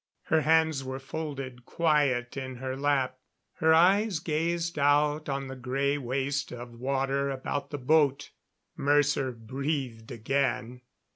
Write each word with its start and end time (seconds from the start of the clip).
Her 0.23 0.41
hands 0.41 0.83
were 0.83 0.97
folded 0.97 1.63
quiet 1.63 2.35
in 2.35 2.55
her 2.55 2.75
lap; 2.75 3.19
her 3.57 3.71
eyes 3.71 4.17
gazed 4.17 4.79
out 4.79 5.29
on 5.29 5.45
the 5.45 5.55
gray 5.55 5.95
waste 5.99 6.51
of 6.51 6.73
water 6.79 7.29
about 7.29 7.69
the 7.69 7.77
boat. 7.77 8.31
Mercer 8.75 9.31
breathed 9.31 10.11
again. 10.11 10.81